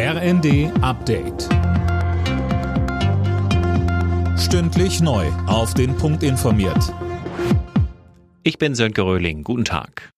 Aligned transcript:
RND 0.00 0.70
Update. 0.80 1.48
Stündlich 4.38 5.00
neu. 5.00 5.26
Auf 5.48 5.74
den 5.74 5.96
Punkt 5.96 6.22
informiert. 6.22 6.94
Ich 8.44 8.58
bin 8.58 8.76
Sönke 8.76 9.02
Röhling. 9.02 9.42
Guten 9.42 9.64
Tag. 9.64 10.10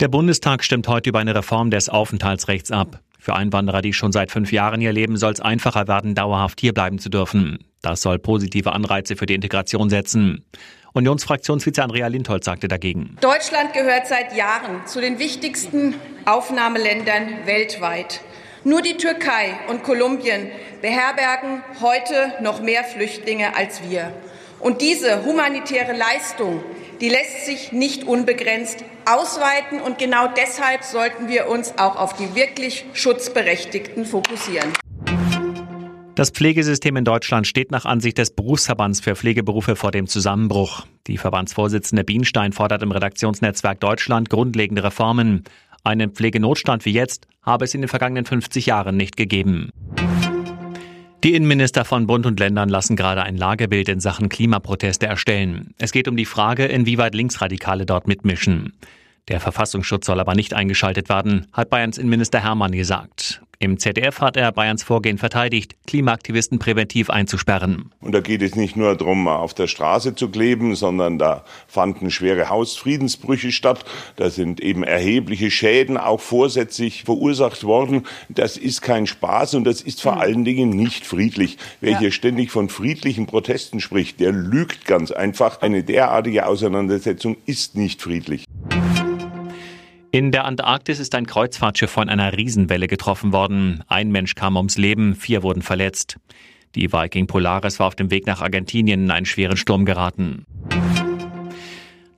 Der 0.00 0.08
Bundestag 0.08 0.62
stimmt 0.62 0.88
heute 0.88 1.08
über 1.08 1.20
eine 1.20 1.34
Reform 1.34 1.70
des 1.70 1.88
Aufenthaltsrechts 1.88 2.70
ab. 2.70 3.00
Für 3.18 3.34
Einwanderer, 3.34 3.80
die 3.80 3.94
schon 3.94 4.12
seit 4.12 4.30
fünf 4.30 4.52
Jahren 4.52 4.82
hier 4.82 4.92
leben, 4.92 5.16
soll 5.16 5.32
es 5.32 5.40
einfacher 5.40 5.88
werden, 5.88 6.14
dauerhaft 6.14 6.60
hierbleiben 6.60 6.98
zu 6.98 7.08
dürfen. 7.08 7.60
Das 7.80 8.02
soll 8.02 8.18
positive 8.18 8.72
Anreize 8.72 9.16
für 9.16 9.24
die 9.24 9.34
Integration 9.34 9.88
setzen. 9.88 10.44
Unionsfraktionsvize 10.92 11.82
Andrea 11.82 12.08
Lindholz 12.08 12.44
sagte 12.44 12.68
dagegen. 12.68 13.16
Deutschland 13.22 13.72
gehört 13.72 14.06
seit 14.06 14.36
Jahren 14.36 14.86
zu 14.86 15.00
den 15.00 15.18
wichtigsten 15.18 15.94
Aufnahmeländern 16.26 17.46
weltweit. 17.46 18.20
Nur 18.64 18.80
die 18.80 18.96
Türkei 18.96 19.58
und 19.68 19.82
Kolumbien 19.82 20.48
beherbergen 20.80 21.64
heute 21.80 22.34
noch 22.42 22.62
mehr 22.62 22.84
Flüchtlinge 22.84 23.56
als 23.56 23.82
wir. 23.88 24.12
Und 24.60 24.80
diese 24.80 25.24
humanitäre 25.24 25.96
Leistung, 25.96 26.62
die 27.00 27.08
lässt 27.08 27.46
sich 27.46 27.72
nicht 27.72 28.04
unbegrenzt 28.04 28.84
ausweiten. 29.04 29.80
Und 29.80 29.98
genau 29.98 30.28
deshalb 30.28 30.84
sollten 30.84 31.26
wir 31.26 31.48
uns 31.48 31.76
auch 31.76 31.96
auf 31.96 32.14
die 32.14 32.36
wirklich 32.36 32.84
Schutzberechtigten 32.92 34.04
fokussieren. 34.04 34.72
Das 36.14 36.30
Pflegesystem 36.30 36.96
in 36.96 37.04
Deutschland 37.04 37.48
steht 37.48 37.72
nach 37.72 37.84
Ansicht 37.84 38.18
des 38.18 38.30
Berufsverbands 38.30 39.00
für 39.00 39.16
Pflegeberufe 39.16 39.74
vor 39.74 39.90
dem 39.90 40.06
Zusammenbruch. 40.06 40.86
Die 41.08 41.18
Verbandsvorsitzende 41.18 42.04
Bienstein 42.04 42.52
fordert 42.52 42.82
im 42.82 42.92
Redaktionsnetzwerk 42.92 43.80
Deutschland 43.80 44.30
grundlegende 44.30 44.84
Reformen. 44.84 45.42
Einen 45.84 46.12
Pflegenotstand 46.12 46.84
wie 46.84 46.92
jetzt 46.92 47.26
habe 47.42 47.64
es 47.64 47.74
in 47.74 47.80
den 47.80 47.88
vergangenen 47.88 48.24
50 48.24 48.66
Jahren 48.66 48.96
nicht 48.96 49.16
gegeben. 49.16 49.70
Die 51.24 51.34
Innenminister 51.34 51.84
von 51.84 52.06
Bund 52.06 52.24
und 52.26 52.38
Ländern 52.38 52.68
lassen 52.68 52.94
gerade 52.94 53.22
ein 53.22 53.36
Lagebild 53.36 53.88
in 53.88 54.00
Sachen 54.00 54.28
Klimaproteste 54.28 55.06
erstellen. 55.06 55.74
Es 55.78 55.92
geht 55.92 56.08
um 56.08 56.16
die 56.16 56.24
Frage, 56.24 56.66
inwieweit 56.66 57.14
Linksradikale 57.14 57.86
dort 57.86 58.06
mitmischen. 58.06 58.74
Der 59.28 59.40
Verfassungsschutz 59.40 60.06
soll 60.06 60.20
aber 60.20 60.34
nicht 60.34 60.54
eingeschaltet 60.54 61.08
werden, 61.08 61.46
hat 61.52 61.70
Bayerns 61.70 61.98
Innenminister 61.98 62.40
Hermann 62.40 62.72
gesagt. 62.72 63.42
Im 63.62 63.78
ZDF 63.78 64.20
hat 64.20 64.36
er 64.36 64.50
Bayerns 64.50 64.82
Vorgehen 64.82 65.18
verteidigt, 65.18 65.76
Klimaaktivisten 65.86 66.58
präventiv 66.58 67.10
einzusperren. 67.10 67.92
Und 68.00 68.10
da 68.10 68.18
geht 68.18 68.42
es 68.42 68.56
nicht 68.56 68.74
nur 68.74 68.96
darum, 68.96 69.28
auf 69.28 69.54
der 69.54 69.68
Straße 69.68 70.16
zu 70.16 70.30
kleben, 70.30 70.74
sondern 70.74 71.16
da 71.16 71.44
fanden 71.68 72.10
schwere 72.10 72.48
Hausfriedensbrüche 72.48 73.52
statt. 73.52 73.84
Da 74.16 74.30
sind 74.30 74.60
eben 74.60 74.82
erhebliche 74.82 75.48
Schäden 75.52 75.96
auch 75.96 76.20
vorsätzlich 76.20 77.04
verursacht 77.04 77.62
worden. 77.62 78.04
Das 78.28 78.56
ist 78.56 78.82
kein 78.82 79.06
Spaß 79.06 79.54
und 79.54 79.62
das 79.62 79.80
ist 79.80 80.02
vor 80.02 80.20
allen 80.20 80.44
Dingen 80.44 80.70
nicht 80.70 81.06
friedlich. 81.06 81.56
Wer 81.80 81.92
ja. 81.92 81.98
hier 82.00 82.10
ständig 82.10 82.50
von 82.50 82.68
friedlichen 82.68 83.26
Protesten 83.26 83.78
spricht, 83.78 84.18
der 84.18 84.32
lügt 84.32 84.86
ganz 84.86 85.12
einfach. 85.12 85.62
Eine 85.62 85.84
derartige 85.84 86.46
Auseinandersetzung 86.46 87.36
ist 87.46 87.76
nicht 87.76 88.02
friedlich. 88.02 88.44
In 90.14 90.30
der 90.30 90.44
Antarktis 90.44 91.00
ist 91.00 91.14
ein 91.14 91.24
Kreuzfahrtschiff 91.24 91.90
von 91.90 92.10
einer 92.10 92.36
Riesenwelle 92.36 92.86
getroffen 92.86 93.32
worden. 93.32 93.82
Ein 93.88 94.10
Mensch 94.10 94.34
kam 94.34 94.58
ums 94.58 94.76
Leben, 94.76 95.14
vier 95.14 95.42
wurden 95.42 95.62
verletzt. 95.62 96.18
Die 96.74 96.92
Viking 96.92 97.26
Polaris 97.26 97.78
war 97.78 97.86
auf 97.86 97.94
dem 97.94 98.10
Weg 98.10 98.26
nach 98.26 98.42
Argentinien 98.42 99.04
in 99.04 99.10
einen 99.10 99.24
schweren 99.24 99.56
Sturm 99.56 99.86
geraten. 99.86 100.44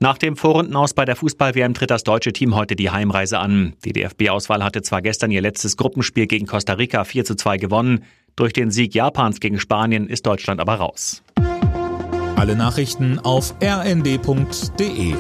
Nach 0.00 0.18
dem 0.18 0.36
Vorrundenaus 0.36 0.92
bei 0.92 1.04
der 1.04 1.14
Fußball-WM 1.14 1.74
tritt 1.74 1.92
das 1.92 2.02
deutsche 2.02 2.32
Team 2.32 2.56
heute 2.56 2.74
die 2.74 2.90
Heimreise 2.90 3.38
an. 3.38 3.74
Die 3.84 3.92
DFB-Auswahl 3.92 4.64
hatte 4.64 4.82
zwar 4.82 5.00
gestern 5.00 5.30
ihr 5.30 5.40
letztes 5.40 5.76
Gruppenspiel 5.76 6.26
gegen 6.26 6.48
Costa 6.48 6.72
Rica 6.72 7.04
4 7.04 7.24
zu 7.24 7.36
2 7.36 7.58
gewonnen. 7.58 8.02
Durch 8.34 8.52
den 8.52 8.72
Sieg 8.72 8.96
Japans 8.96 9.38
gegen 9.38 9.60
Spanien 9.60 10.08
ist 10.08 10.26
Deutschland 10.26 10.60
aber 10.60 10.74
raus. 10.74 11.22
Alle 12.34 12.56
Nachrichten 12.56 13.20
auf 13.20 13.54
rnd.de 13.62 15.14